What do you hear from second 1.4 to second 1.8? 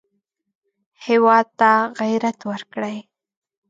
ته